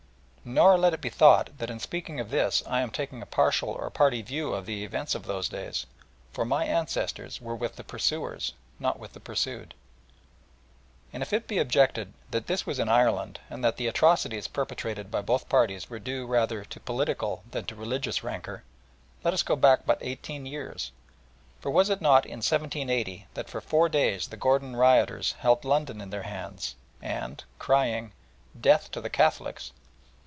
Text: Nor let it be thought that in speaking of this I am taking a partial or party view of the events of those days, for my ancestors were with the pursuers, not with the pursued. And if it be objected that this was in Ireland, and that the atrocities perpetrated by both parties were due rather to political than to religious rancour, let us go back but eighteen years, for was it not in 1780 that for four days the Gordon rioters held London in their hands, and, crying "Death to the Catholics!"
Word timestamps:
Nor 0.43 0.75
let 0.75 0.91
it 0.95 1.01
be 1.01 1.09
thought 1.11 1.55
that 1.59 1.69
in 1.69 1.79
speaking 1.79 2.19
of 2.19 2.31
this 2.31 2.63
I 2.65 2.81
am 2.81 2.89
taking 2.89 3.21
a 3.21 3.27
partial 3.27 3.69
or 3.69 3.91
party 3.91 4.23
view 4.23 4.53
of 4.55 4.65
the 4.65 4.83
events 4.83 5.13
of 5.13 5.27
those 5.27 5.47
days, 5.47 5.85
for 6.33 6.43
my 6.43 6.65
ancestors 6.65 7.39
were 7.39 7.55
with 7.55 7.75
the 7.75 7.83
pursuers, 7.83 8.53
not 8.79 8.97
with 8.97 9.13
the 9.13 9.19
pursued. 9.19 9.75
And 11.13 11.21
if 11.21 11.31
it 11.31 11.47
be 11.47 11.59
objected 11.59 12.11
that 12.31 12.47
this 12.47 12.65
was 12.65 12.79
in 12.79 12.89
Ireland, 12.89 13.39
and 13.51 13.63
that 13.63 13.77
the 13.77 13.85
atrocities 13.85 14.47
perpetrated 14.47 15.11
by 15.11 15.21
both 15.21 15.47
parties 15.47 15.91
were 15.91 15.99
due 15.99 16.25
rather 16.25 16.65
to 16.65 16.79
political 16.79 17.43
than 17.51 17.65
to 17.65 17.75
religious 17.75 18.23
rancour, 18.23 18.63
let 19.23 19.35
us 19.35 19.43
go 19.43 19.55
back 19.55 19.85
but 19.85 19.99
eighteen 20.01 20.47
years, 20.47 20.91
for 21.59 21.69
was 21.69 21.91
it 21.91 22.01
not 22.01 22.25
in 22.25 22.37
1780 22.41 23.27
that 23.35 23.47
for 23.47 23.61
four 23.61 23.89
days 23.89 24.25
the 24.29 24.37
Gordon 24.37 24.75
rioters 24.75 25.33
held 25.33 25.63
London 25.63 26.01
in 26.01 26.09
their 26.09 26.23
hands, 26.23 26.75
and, 26.99 27.43
crying 27.59 28.11
"Death 28.59 28.89
to 28.89 28.99
the 29.01 29.09
Catholics!" 29.11 29.71